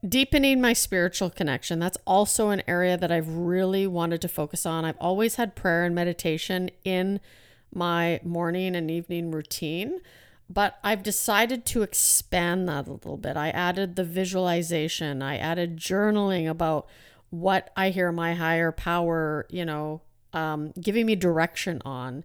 deepening 0.07 0.61
my 0.61 0.73
spiritual 0.73 1.29
connection, 1.29 1.79
that's 1.79 1.97
also 2.05 2.49
an 2.49 2.63
area 2.67 2.97
that 2.97 3.11
I've 3.11 3.29
really 3.29 3.87
wanted 3.87 4.21
to 4.21 4.27
focus 4.27 4.65
on. 4.65 4.85
I've 4.85 4.97
always 4.99 5.35
had 5.35 5.55
prayer 5.55 5.85
and 5.85 5.95
meditation 5.95 6.69
in 6.83 7.19
my 7.73 8.19
morning 8.23 8.75
and 8.75 8.89
evening 8.89 9.31
routine, 9.31 9.99
but 10.49 10.79
I've 10.83 11.03
decided 11.03 11.65
to 11.67 11.81
expand 11.81 12.69
that 12.69 12.87
a 12.87 12.91
little 12.91 13.17
bit. 13.17 13.35
I 13.35 13.49
added 13.49 13.95
the 13.95 14.03
visualization, 14.03 15.21
I 15.21 15.37
added 15.37 15.77
journaling 15.77 16.49
about 16.49 16.87
what 17.29 17.71
I 17.75 17.89
hear 17.89 18.11
my 18.11 18.35
higher 18.35 18.71
power, 18.71 19.45
you 19.49 19.65
know, 19.65 20.01
um, 20.33 20.71
giving 20.79 21.05
me 21.05 21.15
direction 21.15 21.81
on, 21.83 22.23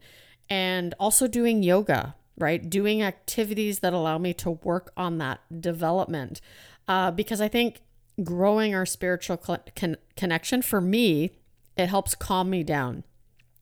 and 0.48 0.94
also 1.00 1.26
doing 1.26 1.62
yoga, 1.62 2.14
right? 2.38 2.68
Doing 2.68 3.02
activities 3.02 3.80
that 3.80 3.92
allow 3.92 4.18
me 4.18 4.32
to 4.34 4.50
work 4.50 4.92
on 4.96 5.18
that 5.18 5.40
development. 5.60 6.40
Uh, 6.88 7.10
because 7.10 7.40
I 7.40 7.48
think 7.48 7.80
growing 8.22 8.74
our 8.74 8.86
spiritual 8.86 9.36
con- 9.36 9.96
connection 10.16 10.62
for 10.62 10.80
me, 10.80 11.30
it 11.76 11.86
helps 11.86 12.14
calm 12.14 12.50
me 12.50 12.62
down. 12.62 13.04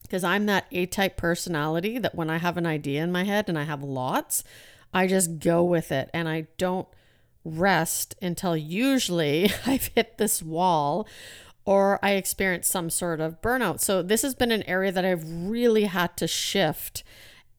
Because 0.03 0.23
I'm 0.23 0.45
that 0.47 0.65
A 0.71 0.85
type 0.85 1.15
personality 1.15 1.97
that 1.97 2.15
when 2.15 2.29
I 2.29 2.37
have 2.37 2.57
an 2.57 2.65
idea 2.65 3.03
in 3.03 3.11
my 3.11 3.23
head 3.23 3.47
and 3.47 3.57
I 3.57 3.63
have 3.63 3.81
lots, 3.81 4.43
I 4.93 5.07
just 5.07 5.39
go 5.39 5.63
with 5.63 5.91
it 5.91 6.09
and 6.13 6.27
I 6.27 6.47
don't 6.57 6.87
rest 7.45 8.15
until 8.21 8.57
usually 8.57 9.51
I've 9.65 9.87
hit 9.95 10.17
this 10.17 10.43
wall 10.43 11.07
or 11.63 11.99
I 12.03 12.11
experience 12.11 12.67
some 12.67 12.89
sort 12.89 13.21
of 13.21 13.41
burnout. 13.41 13.79
So, 13.79 14.01
this 14.01 14.23
has 14.23 14.35
been 14.35 14.51
an 14.51 14.63
area 14.63 14.91
that 14.91 15.05
I've 15.05 15.23
really 15.25 15.85
had 15.85 16.17
to 16.17 16.27
shift 16.27 17.03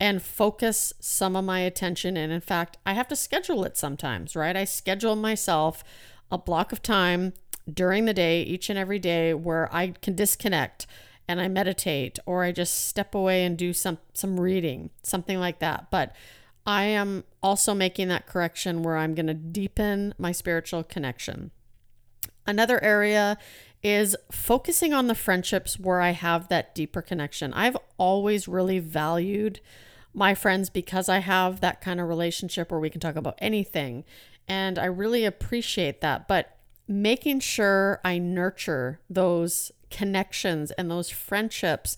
and 0.02 0.21
focus 0.21 0.92
some 0.99 1.37
of 1.37 1.44
my 1.44 1.61
attention 1.61 2.16
And 2.16 2.32
In 2.32 2.40
fact, 2.40 2.76
I 2.85 2.94
have 2.94 3.06
to 3.06 3.14
schedule 3.14 3.62
it 3.62 3.76
sometimes, 3.76 4.35
right? 4.35 4.56
I 4.56 4.64
schedule 4.64 5.14
myself 5.14 5.85
a 6.28 6.37
block 6.37 6.73
of 6.73 6.82
time 6.82 7.35
during 7.73 8.04
the 8.04 8.12
day, 8.12 8.42
each 8.42 8.68
and 8.68 8.76
every 8.76 8.99
day, 8.99 9.32
where 9.32 9.73
I 9.73 9.92
can 10.02 10.16
disconnect 10.16 10.88
and 11.28 11.40
I 11.40 11.47
meditate 11.47 12.18
or 12.26 12.42
I 12.42 12.50
just 12.50 12.88
step 12.88 13.14
away 13.14 13.44
and 13.44 13.56
do 13.56 13.73
some 13.73 13.99
some 14.12 14.40
reading, 14.40 14.90
something 15.04 15.38
like 15.38 15.61
that. 15.61 15.88
But 15.92 16.16
I 16.66 16.82
am 16.87 17.23
also 17.40 17.73
making 17.73 18.09
that 18.09 18.26
correction 18.26 18.82
where 18.82 18.97
I'm 18.97 19.14
going 19.14 19.28
to 19.28 19.35
deepen 19.35 20.14
my 20.18 20.32
spiritual 20.32 20.82
connection. 20.82 21.52
Another 22.44 22.82
area 22.82 23.38
is 23.85 24.16
focusing 24.32 24.92
on 24.92 25.06
the 25.06 25.14
friendships 25.14 25.78
where 25.78 26.00
I 26.00 26.11
have 26.11 26.49
that 26.49 26.75
deeper 26.75 27.02
connection. 27.02 27.52
I've 27.52 27.76
always 27.99 28.49
really 28.49 28.80
valued 28.80 29.61
my 30.14 30.35
friends 30.35 30.71
because 30.71 31.09
I 31.09 31.19
have 31.19 31.61
that 31.61 31.81
kind 31.81 32.00
of 32.00 32.09
relationship 32.09 32.71
where 32.71 32.81
we 32.81 32.90
can 32.90 33.00
talk 33.00 33.16
about 33.16 33.38
anything. 33.38 34.04
And 34.47 34.78
I 34.78 34.87
really 34.87 35.25
appreciate 35.25 36.00
that. 36.00 36.28
But 36.28 36.57
making 36.88 37.40
sure 37.40 38.00
I 38.04 38.19
nurture 38.19 39.00
those 39.09 39.73
connections 39.90 40.71
and 40.73 40.90
those 40.90 41.11
friendships 41.11 41.97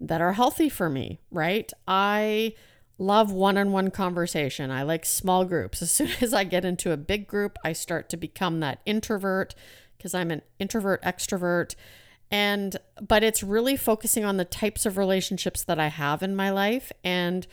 that 0.00 0.20
are 0.20 0.32
healthy 0.32 0.68
for 0.68 0.90
me, 0.90 1.20
right? 1.30 1.72
I 1.86 2.54
love 2.98 3.32
one 3.32 3.56
on 3.56 3.72
one 3.72 3.90
conversation. 3.90 4.70
I 4.70 4.82
like 4.82 5.04
small 5.04 5.44
groups. 5.44 5.82
As 5.82 5.90
soon 5.90 6.10
as 6.20 6.34
I 6.34 6.44
get 6.44 6.64
into 6.64 6.92
a 6.92 6.96
big 6.96 7.26
group, 7.26 7.58
I 7.64 7.72
start 7.72 8.08
to 8.10 8.16
become 8.16 8.60
that 8.60 8.80
introvert 8.84 9.54
because 9.96 10.14
I'm 10.14 10.30
an 10.30 10.42
introvert 10.58 11.02
extrovert. 11.02 11.74
And, 12.30 12.76
but 13.00 13.22
it's 13.22 13.42
really 13.42 13.76
focusing 13.76 14.24
on 14.24 14.36
the 14.36 14.44
types 14.44 14.86
of 14.86 14.96
relationships 14.96 15.62
that 15.64 15.78
I 15.78 15.88
have 15.88 16.22
in 16.22 16.34
my 16.34 16.50
life 16.50 16.90
and 17.04 17.46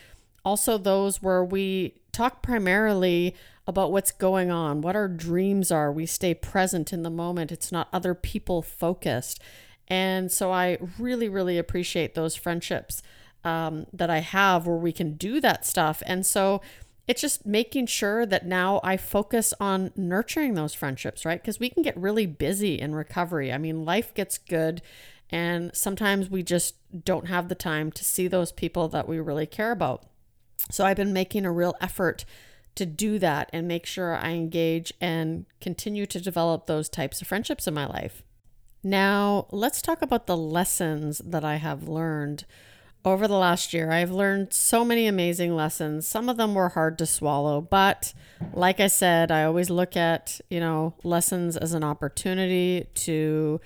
also 0.44 0.78
those 0.78 1.22
where 1.22 1.44
we 1.44 2.02
talk 2.12 2.42
primarily 2.42 3.36
about 3.68 3.92
what's 3.92 4.12
going 4.12 4.50
on, 4.50 4.82
what 4.82 4.96
our 4.96 5.08
dreams 5.08 5.72
are. 5.72 5.92
We 5.92 6.06
stay 6.06 6.34
present 6.34 6.92
in 6.92 7.04
the 7.04 7.10
moment, 7.10 7.52
it's 7.52 7.72
not 7.72 7.90
other 7.94 8.14
people 8.14 8.62
focused. 8.62 9.42
And 9.88 10.32
so 10.32 10.52
I 10.52 10.78
really, 10.98 11.30
really 11.30 11.58
appreciate 11.58 12.16
those 12.16 12.36
friendships 12.36 13.04
um, 13.44 13.86
that 13.94 14.10
I 14.10 14.20
have 14.20 14.66
where 14.66 14.78
we 14.78 14.92
can 14.92 15.14
do 15.14 15.42
that 15.42 15.66
stuff. 15.66 16.02
And 16.06 16.26
so 16.26 16.62
it's 17.08 17.22
just 17.22 17.46
making 17.46 17.88
sure 17.88 18.26
that 18.26 18.46
now 18.46 18.80
I 18.84 18.98
focus 18.98 19.54
on 19.60 19.92
nurturing 19.96 20.54
those 20.54 20.74
friendships, 20.74 21.26
right? 21.26 21.42
Because 21.42 21.60
we 21.60 21.70
can 21.70 21.84
get 21.84 21.98
really 21.98 22.26
busy 22.26 22.80
in 22.80 22.96
recovery. 22.96 23.52
I 23.52 23.58
mean, 23.58 23.86
life 23.86 24.14
gets 24.14 24.38
good, 24.38 24.82
and 25.30 25.76
sometimes 25.76 26.30
we 26.30 26.44
just 26.44 26.76
don't 27.04 27.28
have 27.28 27.48
the 27.48 27.56
time 27.56 27.92
to 27.94 28.04
see 28.04 28.28
those 28.28 28.52
people 28.52 28.88
that 28.90 29.08
we 29.08 29.20
really 29.20 29.48
care 29.48 29.72
about. 29.72 30.04
So 30.70 30.86
I've 30.86 30.98
been 30.98 31.14
making 31.14 31.46
a 31.46 31.52
real 31.52 31.76
effort 31.82 32.24
to 32.76 32.86
do 32.86 33.20
that 33.20 33.50
and 33.52 33.68
make 33.68 33.86
sure 33.86 34.16
I 34.16 34.32
engage 34.32 34.94
and 35.02 35.46
continue 35.60 36.06
to 36.06 36.22
develop 36.22 36.66
those 36.66 36.88
types 36.88 37.22
of 37.22 37.28
friendships 37.28 37.68
in 37.68 37.74
my 37.74 37.86
life. 37.86 38.24
Now, 38.84 39.48
let's 39.52 39.82
talk 39.82 40.02
about 40.02 40.28
the 40.28 40.38
lessons 40.38 41.20
that 41.20 41.44
I 41.44 41.58
have 41.58 41.88
learned 41.88 42.46
over 43.04 43.28
the 43.28 43.38
last 43.38 43.74
year, 43.74 43.92
I've 43.92 44.12
learned 44.12 44.54
so 44.54 44.86
many 44.86 45.08
amazing 45.08 45.56
lessons. 45.56 46.08
Some 46.08 46.30
of 46.30 46.38
them 46.38 46.54
were 46.54 46.70
hard 46.70 46.98
to 47.00 47.06
swallow, 47.06 47.60
but 47.60 48.14
like 48.54 48.80
I 48.80 48.88
said, 48.88 49.32
I 49.32 49.44
always 49.44 49.70
look 49.70 49.98
at, 49.98 50.40
you 50.50 50.60
know, 50.60 50.94
lessons 51.04 51.58
as 51.58 51.74
an 51.74 51.84
opportunity 51.84 52.88
to 52.94 53.60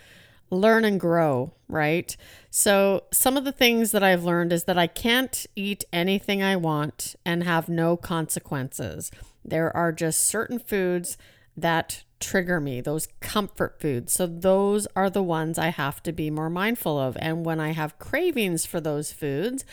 learn 0.50 0.86
and 0.86 1.00
grow, 1.00 1.52
right? 1.68 2.16
So, 2.50 3.04
some 3.12 3.36
of 3.36 3.44
the 3.44 3.52
things 3.52 3.92
that 3.92 4.04
I've 4.04 4.24
learned 4.24 4.54
is 4.54 4.64
that 4.66 4.78
I 4.78 4.88
can't 4.88 5.46
eat 5.56 5.84
anything 5.92 6.42
I 6.42 6.56
want 6.56 7.16
and 7.26 7.44
have 7.44 7.68
no 7.68 7.98
consequences. 7.98 9.12
There 9.44 9.76
are 9.76 9.92
just 9.92 10.26
certain 10.26 10.60
foods 10.60 11.18
that 11.58 12.04
trigger 12.20 12.60
me, 12.60 12.82
those 12.82 13.08
comfort 13.20 13.80
foods. 13.80 14.14
So 14.14 14.26
those 14.26 14.88
are 14.96 15.10
the 15.10 15.24
ones 15.24 15.58
I 15.58 15.70
have 15.70 16.02
to 16.04 16.12
be 16.12 16.30
more 16.30 16.50
mindful 16.50 16.98
of. 16.98 17.18
And 17.20 17.46
when 17.46 17.60
I 17.60 17.72
have 17.74 18.00
cravings 18.00 18.66
for 18.66 18.80
those 18.80 19.12
foods, 19.12 19.66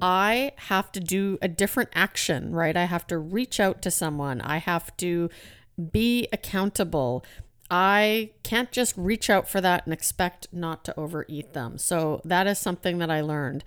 I 0.00 0.52
have 0.56 0.92
to 0.92 1.00
do 1.00 1.38
a 1.40 1.48
different 1.48 1.90
action, 1.94 2.52
right? 2.52 2.76
I 2.76 2.84
have 2.84 3.06
to 3.08 3.18
reach 3.18 3.60
out 3.60 3.82
to 3.82 3.90
someone. 3.90 4.40
I 4.40 4.58
have 4.58 4.96
to 4.98 5.30
be 5.90 6.28
accountable. 6.32 7.24
I 7.70 8.30
can't 8.42 8.70
just 8.70 8.96
reach 8.96 9.28
out 9.28 9.48
for 9.48 9.60
that 9.60 9.84
and 9.86 9.92
expect 9.92 10.48
not 10.52 10.84
to 10.84 10.98
overeat 10.98 11.52
them. 11.52 11.78
So 11.78 12.20
that 12.24 12.46
is 12.46 12.58
something 12.58 12.98
that 12.98 13.10
I 13.10 13.20
learned. 13.20 13.64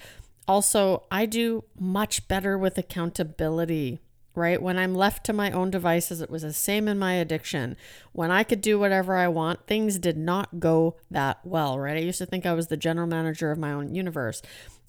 Also, 0.47 1.03
I 1.11 1.25
do 1.25 1.65
much 1.77 2.27
better 2.27 2.57
with 2.57 2.77
accountability, 2.77 3.99
right? 4.39 4.61
When 4.61 4.79
I'm 4.79 4.95
left 4.95 5.25
to 5.25 5.33
my 5.33 5.51
own 5.51 5.69
devices, 5.69 6.21
it 6.21 6.31
was 6.31 6.41
the 6.41 6.53
same 6.53 6.87
in 6.87 6.97
my 6.97 7.13
addiction. 7.13 7.75
When 8.13 8.31
I 8.31 8.43
could 8.43 8.61
do 8.61 8.79
whatever 8.79 9.15
I 9.15 9.27
want, 9.27 9.67
things 9.67 9.99
did 9.99 10.17
not 10.17 10.59
go 10.59 10.95
that 11.11 11.39
well, 11.43 11.77
right? 11.77 11.97
I 11.97 11.99
used 12.01 12.17
to 12.19 12.25
think 12.25 12.45
I 12.45 12.53
was 12.53 12.67
the 12.67 12.77
general 12.77 13.07
manager 13.07 13.51
of 13.51 13.59
my 13.59 13.71
own 13.71 13.93
universe. 13.93 14.41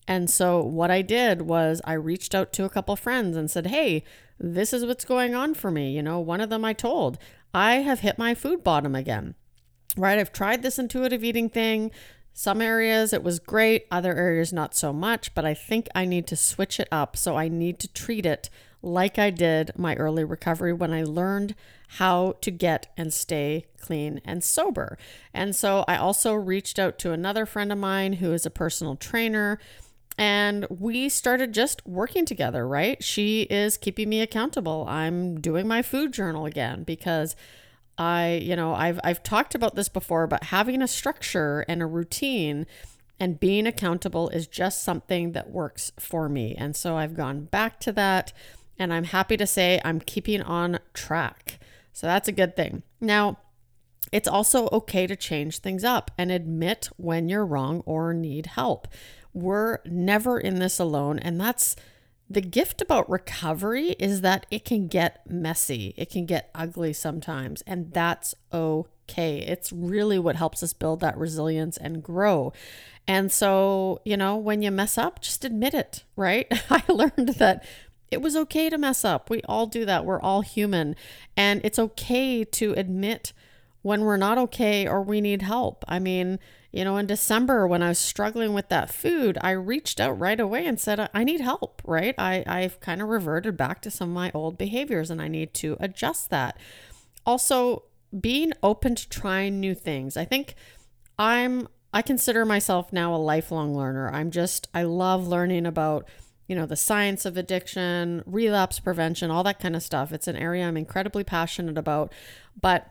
And 0.09 0.30
so 0.30 0.62
what 0.62 0.90
I 0.90 1.02
did 1.02 1.42
was 1.42 1.80
I 1.85 1.92
reached 1.92 2.35
out 2.35 2.52
to 2.54 2.64
a 2.64 2.71
couple 2.71 2.97
friends 2.97 3.37
and 3.37 3.50
said, 3.50 3.66
"Hey, 3.66 4.02
this 4.38 4.73
is 4.73 4.85
what's 4.85 5.04
going 5.04 5.35
on 5.35 5.54
for 5.54 5.71
me." 5.71 5.92
You 5.92 6.02
know, 6.02 6.19
one 6.19 6.40
of 6.40 6.50
them 6.50 6.64
I 6.64 6.73
told, 6.73 7.19
I 7.52 7.76
have 7.76 8.00
hit 8.00 8.19
my 8.19 8.35
food 8.35 8.64
bottom 8.64 8.95
again. 8.95 9.35
Right? 9.97 10.19
I've 10.19 10.33
tried 10.33 10.62
this 10.62 10.78
intuitive 10.78 11.23
eating 11.23 11.49
thing. 11.49 11.90
Some 12.33 12.61
areas 12.61 13.12
it 13.12 13.23
was 13.23 13.38
great, 13.38 13.87
other 13.90 14.14
areas 14.16 14.52
not 14.52 14.75
so 14.75 14.92
much, 14.92 15.35
but 15.35 15.45
I 15.45 15.52
think 15.54 15.88
I 15.95 16.04
need 16.04 16.26
to 16.28 16.37
switch 16.37 16.80
it 16.80 16.88
up. 16.90 17.16
So 17.16 17.37
I 17.37 17.49
need 17.49 17.78
to 17.80 17.92
treat 17.92 18.25
it 18.25 18.49
like 18.82 19.18
I 19.18 19.30
did 19.30 19.72
my 19.76 19.94
early 19.96 20.25
recovery 20.25 20.72
when 20.72 20.92
I 20.92 21.02
learned 21.02 21.54
how 21.88 22.34
to 22.40 22.50
get 22.50 22.92
and 22.96 23.12
stay 23.12 23.66
clean 23.80 24.20
and 24.25 24.42
sober. 24.42 24.96
And 25.34 25.54
so 25.54 25.84
I 25.88 25.96
also 25.96 26.34
reached 26.34 26.78
out 26.78 26.99
to 27.00 27.12
another 27.12 27.46
friend 27.46 27.72
of 27.72 27.78
mine 27.78 28.14
who 28.14 28.32
is 28.32 28.46
a 28.46 28.50
personal 28.50 28.96
trainer 28.96 29.58
and 30.18 30.66
we 30.68 31.08
started 31.08 31.54
just 31.54 31.87
working 31.87 32.26
together, 32.26 32.66
right? 32.68 33.02
She 33.02 33.42
is 33.42 33.78
keeping 33.78 34.08
me 34.08 34.20
accountable. 34.20 34.84
I'm 34.87 35.40
doing 35.40 35.66
my 35.66 35.80
food 35.80 36.12
journal 36.12 36.44
again 36.44 36.82
because 36.82 37.34
I, 37.96 38.40
you 38.42 38.54
know, 38.54 38.75
I've 38.75 39.00
I've 39.02 39.22
talked 39.22 39.54
about 39.54 39.76
this 39.76 39.88
before, 39.88 40.26
but 40.26 40.44
having 40.44 40.82
a 40.82 40.88
structure 40.88 41.64
and 41.68 41.82
a 41.82 41.87
routine 41.87 42.66
and 43.18 43.40
being 43.40 43.66
accountable 43.66 44.28
is 44.30 44.46
just 44.46 44.82
something 44.82 45.32
that 45.32 45.50
works 45.50 45.92
for 45.99 46.28
me. 46.28 46.54
And 46.54 46.75
so 46.75 46.96
I've 46.96 47.14
gone 47.14 47.44
back 47.44 47.78
to 47.80 47.92
that 47.92 48.32
and 48.80 48.92
I'm 48.92 49.04
happy 49.04 49.37
to 49.37 49.46
say 49.46 49.80
I'm 49.84 50.00
keeping 50.00 50.40
on 50.42 50.80
track. 50.94 51.60
So 51.92 52.06
that's 52.06 52.28
a 52.28 52.32
good 52.32 52.56
thing. 52.56 52.82
Now, 53.00 53.38
it's 54.10 54.26
also 54.26 54.68
okay 54.72 55.06
to 55.06 55.14
change 55.14 55.58
things 55.58 55.84
up 55.84 56.10
and 56.16 56.32
admit 56.32 56.88
when 56.96 57.28
you're 57.28 57.46
wrong 57.46 57.82
or 57.84 58.14
need 58.14 58.46
help. 58.46 58.88
We're 59.34 59.78
never 59.84 60.40
in 60.40 60.58
this 60.58 60.80
alone. 60.80 61.18
And 61.18 61.38
that's 61.38 61.76
the 62.28 62.40
gift 62.40 62.80
about 62.80 63.10
recovery 63.10 63.90
is 63.99 64.22
that 64.22 64.46
it 64.50 64.64
can 64.64 64.88
get 64.88 65.28
messy, 65.28 65.94
it 65.96 66.10
can 66.10 66.25
get 66.26 66.50
ugly 66.54 66.92
sometimes. 66.92 67.62
And 67.66 67.92
that's 67.92 68.34
okay. 68.52 69.38
It's 69.40 69.72
really 69.72 70.18
what 70.18 70.37
helps 70.37 70.62
us 70.62 70.72
build 70.72 71.00
that 71.00 71.18
resilience 71.18 71.76
and 71.76 72.02
grow. 72.02 72.52
And 73.06 73.30
so, 73.30 74.00
you 74.04 74.16
know, 74.16 74.37
when 74.37 74.62
you 74.62 74.70
mess 74.70 74.96
up, 74.96 75.20
just 75.20 75.44
admit 75.44 75.75
it, 75.75 76.04
right? 76.16 76.46
I 76.70 76.82
learned 76.88 77.34
that 77.38 77.64
it 78.11 78.21
was 78.21 78.37
okay 78.37 78.69
to 78.69 78.79
mess 78.79 79.05
up. 79.05 79.31
We 79.31 79.40
all 79.43 79.67
do 79.67 79.85
that. 79.85 80.05
We're 80.05 80.21
all 80.21 80.40
human. 80.40 80.97
And 81.37 81.61
it's 81.64 81.79
okay 81.79 82.45
to 82.45 82.73
admit 82.73 83.33
when 83.83 84.02
we're 84.02 84.17
not 84.17 84.38
okay 84.38 84.87
or 84.87 85.02
we 85.02 85.21
need 85.21 85.43
help. 85.43 85.85
I 85.88 85.99
mean, 85.99 86.38
you 86.73 86.85
know, 86.85 86.97
in 86.97 87.07
December 87.07 87.67
when 87.67 87.83
I 87.83 87.88
was 87.88 87.99
struggling 87.99 88.52
with 88.52 88.69
that 88.69 88.93
food, 88.93 89.38
I 89.40 89.50
reached 89.52 90.00
out 90.00 90.19
right 90.19 90.38
away 90.38 90.67
and 90.67 90.79
said, 90.79 91.09
I 91.14 91.25
need 91.25 91.40
help, 91.40 91.83
right? 91.85 92.14
I, 92.19 92.45
I've 92.47 92.81
kind 92.81 93.00
of 93.00 93.09
reverted 93.09 93.57
back 93.57 93.81
to 93.83 93.90
some 93.90 94.11
of 94.11 94.14
my 94.14 94.31
old 94.35 94.59
behaviors 94.59 95.11
and 95.11 95.23
I 95.23 95.29
need 95.29 95.55
to 95.55 95.76
adjust 95.81 96.31
that. 96.31 96.59
Also, 97.25 97.85
being 98.19 98.52
open 98.62 98.97
to 98.97 99.09
trying 99.09 99.61
new 99.61 99.75
things. 99.75 100.17
I 100.17 100.25
think 100.25 100.55
I'm, 101.19 101.69
I 101.93 102.02
consider 102.02 102.45
myself 102.45 102.93
now 102.93 103.14
a 103.14 103.17
lifelong 103.17 103.76
learner. 103.76 104.11
I'm 104.11 104.31
just, 104.31 104.69
I 104.75 104.83
love 104.83 105.26
learning 105.26 105.64
about, 105.64 106.07
you 106.50 106.57
know, 106.57 106.66
the 106.66 106.75
science 106.75 107.25
of 107.25 107.37
addiction, 107.37 108.25
relapse 108.26 108.80
prevention, 108.80 109.30
all 109.30 109.45
that 109.45 109.60
kind 109.60 109.76
of 109.76 109.84
stuff. 109.84 110.10
It's 110.10 110.26
an 110.26 110.34
area 110.34 110.67
I'm 110.67 110.76
incredibly 110.76 111.23
passionate 111.23 111.78
about. 111.78 112.13
But 112.60 112.89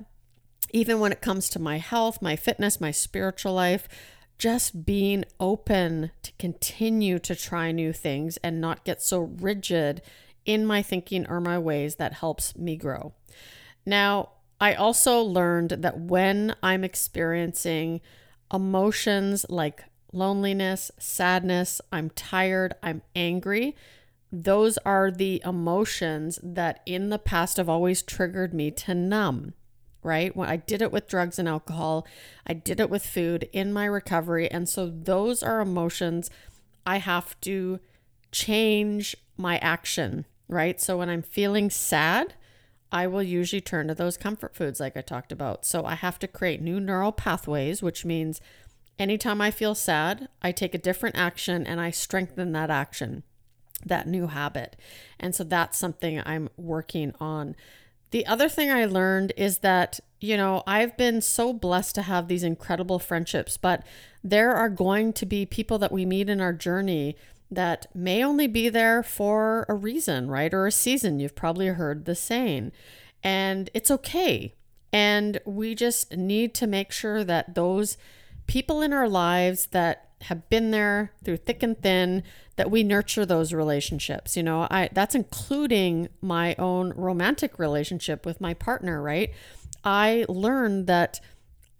even 0.71 1.01
when 1.01 1.11
it 1.11 1.19
comes 1.19 1.49
to 1.49 1.59
my 1.59 1.77
health, 1.77 2.21
my 2.21 2.37
fitness, 2.37 2.79
my 2.79 2.91
spiritual 2.91 3.53
life, 3.53 3.89
just 4.37 4.85
being 4.85 5.25
open 5.41 6.11
to 6.23 6.31
continue 6.39 7.19
to 7.19 7.35
try 7.35 7.73
new 7.73 7.91
things 7.91 8.37
and 8.37 8.61
not 8.61 8.85
get 8.85 9.01
so 9.01 9.19
rigid 9.41 10.01
in 10.45 10.65
my 10.65 10.81
thinking 10.81 11.27
or 11.27 11.41
my 11.41 11.59
ways 11.59 11.95
that 11.95 12.13
helps 12.13 12.55
me 12.55 12.77
grow. 12.77 13.13
Now, 13.85 14.29
I 14.61 14.73
also 14.73 15.19
learned 15.21 15.71
that 15.71 15.99
when 15.99 16.55
I'm 16.63 16.85
experiencing 16.85 17.99
emotions 18.53 19.45
like 19.49 19.83
loneliness, 20.11 20.91
sadness, 20.97 21.81
I'm 21.91 22.09
tired, 22.11 22.73
I'm 22.81 23.01
angry, 23.15 23.75
those 24.31 24.77
are 24.79 25.09
the 25.09 25.41
emotions 25.43 26.39
that 26.43 26.81
in 26.85 27.09
the 27.09 27.17
past 27.17 27.57
have 27.57 27.69
always 27.69 28.01
triggered 28.01 28.53
me 28.53 28.71
to 28.71 28.93
numb 28.93 29.53
right? 30.03 30.35
When 30.35 30.49
I 30.49 30.57
did 30.57 30.81
it 30.81 30.91
with 30.91 31.07
drugs 31.07 31.39
and 31.39 31.47
alcohol, 31.47 32.07
I 32.47 32.53
did 32.53 32.79
it 32.79 32.89
with 32.89 33.05
food 33.05 33.49
in 33.51 33.73
my 33.73 33.85
recovery. 33.85 34.49
And 34.49 34.67
so 34.67 34.89
those 34.89 35.43
are 35.43 35.59
emotions 35.59 36.29
I 36.85 36.97
have 36.97 37.39
to 37.41 37.79
change 38.31 39.15
my 39.37 39.57
action, 39.59 40.25
right? 40.47 40.79
So 40.79 40.97
when 40.97 41.09
I'm 41.09 41.21
feeling 41.21 41.69
sad, 41.69 42.33
I 42.91 43.07
will 43.07 43.21
usually 43.23 43.61
turn 43.61 43.87
to 43.87 43.95
those 43.95 44.17
comfort 44.17 44.55
foods 44.55 44.79
like 44.79 44.97
I 44.97 45.01
talked 45.01 45.31
about. 45.31 45.65
So 45.65 45.85
I 45.85 45.95
have 45.95 46.17
to 46.19 46.27
create 46.27 46.61
new 46.61 46.79
neural 46.79 47.11
pathways, 47.11 47.83
which 47.83 48.05
means 48.05 48.41
anytime 48.99 49.41
I 49.41 49.49
feel 49.49 49.73
sad, 49.73 50.27
I 50.41 50.51
take 50.51 50.75
a 50.75 50.79
different 50.79 51.17
action 51.17 51.65
and 51.65 51.79
I 51.79 51.89
strengthen 51.89 52.51
that 52.51 52.69
action, 52.69 53.23
that 53.85 54.07
new 54.07 54.27
habit. 54.27 54.75
And 55.19 55.33
so 55.33 55.43
that's 55.43 55.77
something 55.77 56.21
I'm 56.25 56.49
working 56.57 57.13
on. 57.19 57.55
The 58.11 58.25
other 58.25 58.49
thing 58.49 58.69
I 58.71 58.85
learned 58.85 59.33
is 59.37 59.59
that, 59.59 59.99
you 60.19 60.35
know, 60.35 60.63
I've 60.67 60.97
been 60.97 61.21
so 61.21 61.53
blessed 61.53 61.95
to 61.95 62.01
have 62.03 62.27
these 62.27 62.43
incredible 62.43 62.99
friendships, 62.99 63.55
but 63.55 63.83
there 64.23 64.53
are 64.53 64.69
going 64.69 65.13
to 65.13 65.25
be 65.25 65.45
people 65.45 65.77
that 65.77 65.91
we 65.91 66.05
meet 66.05 66.29
in 66.29 66.41
our 66.41 66.53
journey 66.53 67.15
that 67.51 67.87
may 67.95 68.23
only 68.23 68.47
be 68.47 68.69
there 68.69 69.01
for 69.01 69.65
a 69.69 69.73
reason, 69.73 70.27
right? 70.29 70.53
Or 70.53 70.67
a 70.67 70.71
season. 70.71 71.19
You've 71.19 71.35
probably 71.35 71.67
heard 71.67 72.05
the 72.05 72.15
saying. 72.15 72.71
And 73.23 73.69
it's 73.73 73.91
okay. 73.91 74.53
And 74.91 75.39
we 75.45 75.75
just 75.75 76.15
need 76.15 76.53
to 76.55 76.67
make 76.67 76.91
sure 76.91 77.23
that 77.23 77.55
those 77.55 77.97
people 78.49 78.81
in 78.81 78.91
our 78.91 79.07
lives 79.07 79.67
that 79.67 80.09
have 80.21 80.49
been 80.49 80.71
there 80.71 81.11
through 81.23 81.37
thick 81.37 81.61
and 81.61 81.79
thin 81.83 82.23
that 82.55 82.71
we 82.71 82.81
nurture 82.81 83.23
those 83.23 83.53
relationships. 83.53 84.35
You 84.35 84.41
know 84.41 84.67
i 84.71 84.89
that's 84.91 85.13
including 85.13 86.09
my 86.19 86.55
own 86.55 86.91
romantic 86.95 87.59
relationship 87.59 88.25
with 88.25 88.41
my 88.41 88.55
partner 88.55 89.01
right? 89.03 89.31
I 89.83 90.25
learned 90.27 90.87
that 90.87 91.21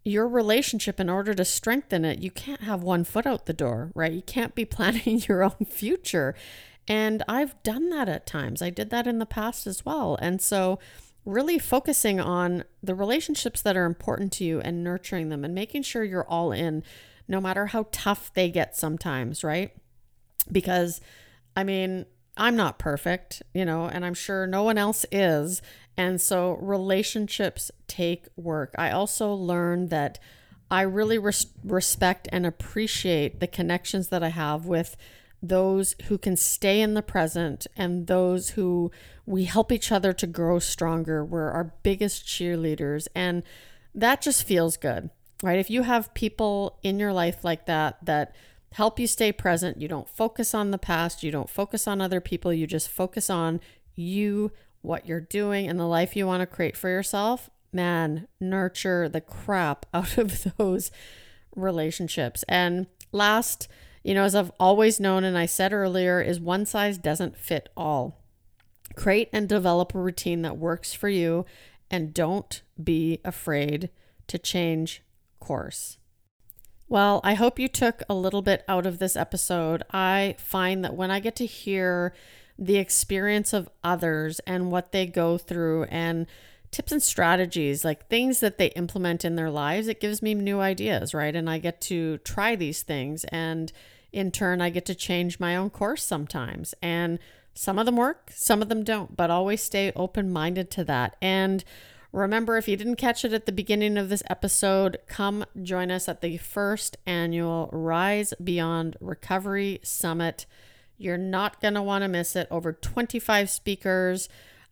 your 0.06 0.28
relationship 0.28 1.00
in 1.00 1.10
order 1.10 1.34
to 1.34 1.44
strengthen 1.44 2.06
it 2.06 2.20
you 2.20 2.32
can't 2.32 2.62
have 2.62 2.84
one 2.84 3.04
foot 3.04 3.26
out 3.26 3.48
the 3.48 3.54
door 3.54 3.92
right? 3.96 4.14
You 4.14 4.22
can't 4.22 4.54
be 4.54 4.66
planning 4.78 5.24
your 5.28 5.44
own 5.44 5.66
future. 5.68 6.36
And 6.88 7.24
i've 7.28 7.62
done 7.64 7.90
that 7.90 8.08
at 8.08 8.28
times. 8.28 8.62
I 8.62 8.70
did 8.70 8.92
that 8.92 9.08
in 9.08 9.18
the 9.18 9.26
past 9.26 9.66
as 9.66 9.84
well. 9.84 10.20
And 10.22 10.40
so 10.40 10.78
really 11.30 11.60
focusing 11.60 12.20
on 12.20 12.64
the 12.82 12.96
relationships 12.96 13.62
that 13.62 13.78
are 13.78 13.86
important 13.86 14.32
to 14.34 14.44
you 14.44 14.60
and 14.60 14.84
nurturing 14.84 15.30
them 15.30 15.46
and 15.46 15.54
making 15.54 15.84
sure 15.84 16.04
you're 16.04 16.28
all 16.28 16.52
in 16.52 16.84
no 17.28 17.40
matter 17.40 17.68
how 17.68 17.86
tough 17.92 18.34
they 18.34 18.50
get 18.50 18.76
sometimes, 18.76 19.44
right? 19.44 19.72
Because, 20.52 21.00
I 21.56 21.64
mean, 21.64 22.08
I'm 22.36 22.56
not 22.56 22.80
perfect, 22.80 23.44
you 23.54 23.66
know, 23.66 23.86
and 23.86 24.04
I'm 24.04 24.16
sure 24.16 24.48
no 24.48 24.64
one 24.64 24.78
else 24.78 25.06
is. 25.12 25.62
And 25.96 26.20
so 26.20 26.54
relationships 26.54 27.70
take 27.88 28.28
work. 28.36 28.74
I 28.78 28.92
also 28.92 29.34
learned 29.34 29.90
that 29.92 30.18
I 30.72 30.82
really 30.82 31.18
res- 31.18 31.48
respect 31.64 32.28
and 32.32 32.46
appreciate 32.46 33.40
the 33.40 33.48
connections 33.48 34.10
that 34.10 34.24
I 34.24 34.30
have 34.30 34.66
with 34.66 34.96
those 35.42 35.96
who 36.08 36.18
can 36.18 36.36
stay 36.36 36.82
in 36.82 36.94
the 36.94 37.02
present 37.02 37.68
and 37.78 38.08
those 38.08 38.52
who 38.52 38.92
we 39.26 39.46
help 39.46 39.72
each 39.72 39.92
other 39.92 40.12
to 40.14 40.28
grow 40.28 40.60
stronger. 40.60 41.24
We're 41.24 41.50
our 41.50 41.74
biggest 41.84 42.26
cheerleaders. 42.26 43.08
And 43.16 43.44
that 43.94 44.22
just 44.22 44.44
feels 44.44 44.76
good 44.78 45.10
right? 45.42 45.60
If 45.60 45.70
you 45.70 45.84
have 45.84 46.14
people 46.14 46.80
in 46.84 47.00
your 47.00 47.14
life 47.14 47.44
like 47.44 47.66
that, 47.66 47.98
that 48.04 48.36
help 48.74 49.00
you 49.00 49.08
stay 49.08 49.32
present, 49.32 49.82
you 49.82 49.88
don't 49.88 50.10
focus 50.10 50.54
on 50.54 50.72
the 50.72 50.78
past, 50.78 51.24
you 51.24 51.32
don't 51.32 51.50
focus 51.50 51.88
on 51.88 52.02
other 52.02 52.22
people, 52.22 52.54
you 52.54 52.68
just 52.68 52.90
focus 52.90 53.30
on 53.30 53.60
you, 53.96 54.52
what 54.82 55.08
you're 55.08 55.20
doing, 55.20 55.68
and 55.68 55.80
the 55.80 55.86
life 55.86 56.16
you 56.16 56.28
want 56.28 56.42
to 56.42 56.48
create 56.48 56.78
for 56.78 56.90
yourself, 56.90 57.50
man, 57.72 58.28
nurture 58.40 59.10
the 59.10 59.22
crap 59.22 59.86
out 59.94 60.18
of 60.18 60.56
those 60.58 60.92
relationships. 61.56 62.44
And 62.48 62.88
last, 63.12 63.68
you 64.04 64.14
know, 64.14 64.24
as 64.24 64.36
I've 64.36 64.52
always 64.60 65.00
known 65.00 65.24
and 65.24 65.38
I 65.38 65.46
said 65.46 65.74
earlier, 65.74 66.22
is 66.22 66.40
one 66.40 66.66
size 66.66 66.98
doesn't 66.98 67.38
fit 67.38 67.70
all. 67.76 68.22
Create 68.96 69.30
and 69.32 69.48
develop 69.48 69.94
a 69.94 70.00
routine 70.00 70.42
that 70.42 70.58
works 70.58 70.94
for 70.94 71.10
you 71.10 71.46
and 71.92 72.14
don't 72.14 72.62
be 72.82 73.20
afraid 73.24 73.90
to 74.28 74.38
change 74.38 75.04
course. 75.40 75.98
Well, 76.88 77.22
I 77.24 77.36
hope 77.36 77.60
you 77.60 77.68
took 77.68 78.02
a 78.10 78.16
little 78.16 78.42
bit 78.42 78.64
out 78.68 78.86
of 78.86 79.00
this 79.00 79.16
episode. 79.16 79.84
I 79.92 80.36
find 80.40 80.84
that 80.84 80.96
when 80.96 81.12
I 81.12 81.20
get 81.20 81.36
to 81.38 81.46
hear 81.46 82.14
the 82.58 82.78
experience 82.78 83.54
of 83.54 83.70
others 83.84 84.40
and 84.48 84.72
what 84.72 84.92
they 84.92 85.06
go 85.06 85.38
through 85.38 85.84
and 85.86 86.26
tips 86.72 86.92
and 86.92 87.02
strategies, 87.02 87.84
like 87.84 88.08
things 88.08 88.40
that 88.40 88.58
they 88.58 88.68
implement 88.68 89.26
in 89.26 89.36
their 89.36 89.50
lives, 89.50 89.88
it 89.88 90.00
gives 90.00 90.22
me 90.22 90.34
new 90.34 90.60
ideas, 90.60 91.14
right? 91.14 91.36
And 91.36 91.50
I 91.50 91.58
get 91.58 91.82
to 91.82 92.18
try 92.20 92.56
these 92.56 92.84
things. 92.84 93.24
And 93.26 93.72
in 94.12 94.32
turn, 94.32 94.62
I 94.62 94.70
get 94.70 94.86
to 94.86 94.96
change 94.96 95.40
my 95.40 95.56
own 95.56 95.70
course 95.70 96.04
sometimes. 96.04 96.74
And 96.82 97.20
some 97.54 97.80
of 97.80 97.86
them 97.86 97.98
work, 97.98 98.32
some 98.34 98.62
of 98.62 98.70
them 98.70 98.84
don't, 98.84 99.18
but 99.18 99.30
always 99.30 99.62
stay 99.62 99.92
open 99.96 100.32
minded 100.32 100.70
to 100.72 100.84
that. 100.86 101.16
And 101.22 101.64
remember, 102.12 102.58
if 102.58 102.68
you 102.68 102.78
didn't 102.78 102.96
catch 102.96 103.26
it 103.26 103.34
at 103.34 103.46
the 103.46 103.52
beginning 103.52 103.98
of 103.98 104.10
this 104.10 104.24
episode, 104.30 105.00
come 105.08 105.46
join 105.62 105.92
us 105.92 106.08
at 106.08 106.22
the 106.22 106.38
first 106.38 106.98
annual 107.06 107.70
Rise 107.72 108.34
Beyond 108.44 108.96
Recovery 109.02 109.80
Summit. 109.84 110.46
You're 110.98 111.18
not 111.18 111.62
going 111.62 111.74
to 111.74 111.82
want 111.82 112.04
to 112.04 112.08
miss 112.08 112.36
it. 112.36 112.48
Over 112.52 112.74
25 112.74 113.50
speakers 113.50 114.30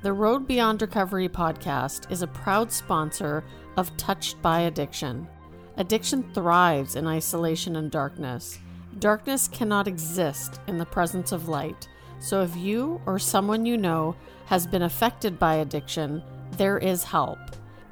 The 0.00 0.14
Road 0.14 0.46
Beyond 0.46 0.80
Recovery 0.80 1.28
podcast 1.28 2.10
is 2.10 2.22
a 2.22 2.26
proud 2.26 2.72
sponsor 2.72 3.44
of 3.76 3.94
Touched 3.98 4.40
by 4.40 4.60
Addiction. 4.60 5.28
Addiction 5.76 6.22
thrives 6.32 6.96
in 6.96 7.06
isolation 7.06 7.76
and 7.76 7.90
darkness. 7.90 8.58
Darkness 8.98 9.46
cannot 9.46 9.86
exist 9.86 10.58
in 10.66 10.78
the 10.78 10.86
presence 10.86 11.32
of 11.32 11.48
light. 11.48 11.86
So 12.22 12.42
if 12.42 12.56
you 12.56 13.00
or 13.04 13.18
someone 13.18 13.66
you 13.66 13.76
know 13.76 14.14
has 14.46 14.64
been 14.64 14.82
affected 14.82 15.40
by 15.40 15.56
addiction, 15.56 16.22
there 16.52 16.78
is 16.78 17.02
help. 17.02 17.38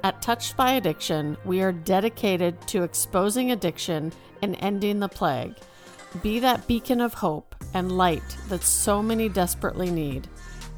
At 0.05 0.21
Touched 0.21 0.55
by 0.55 0.71
Addiction, 0.71 1.35
we 1.43 1.61
are 1.61 1.73
dedicated 1.73 2.59
to 2.67 2.83
exposing 2.83 3.51
addiction 3.51 4.13
and 4.41 4.55
ending 4.61 4.99
the 4.99 5.09
plague. 5.09 5.55
Be 6.23 6.39
that 6.39 6.65
beacon 6.65 7.01
of 7.01 7.13
hope 7.13 7.55
and 7.73 7.91
light 7.91 8.23
that 8.47 8.63
so 8.63 9.03
many 9.03 9.27
desperately 9.27 9.91
need. 9.91 10.29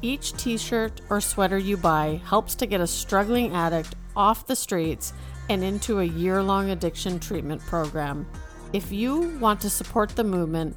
Each 0.02 0.32
t 0.32 0.58
shirt 0.58 1.00
or 1.08 1.20
sweater 1.20 1.56
you 1.56 1.76
buy 1.76 2.20
helps 2.24 2.56
to 2.56 2.66
get 2.66 2.80
a 2.80 2.86
struggling 2.88 3.54
addict 3.54 3.94
off 4.16 4.48
the 4.48 4.56
streets 4.56 5.12
and 5.48 5.62
into 5.62 6.00
a 6.00 6.04
year 6.04 6.42
long 6.42 6.70
addiction 6.70 7.20
treatment 7.20 7.62
program. 7.62 8.26
If 8.72 8.90
you 8.90 9.38
want 9.38 9.60
to 9.60 9.70
support 9.70 10.10
the 10.10 10.24
movement, 10.24 10.76